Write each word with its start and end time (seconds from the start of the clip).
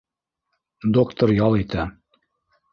Доктор 0.99 1.35
ял 1.45 1.61
итә! 1.61 1.87